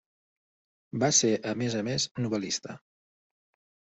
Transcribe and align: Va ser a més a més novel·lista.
Va 1.03 1.09
ser 1.17 1.29
a 1.51 1.51
més 1.59 1.77
a 1.81 1.83
més 1.89 2.07
novel·lista. 2.25 2.79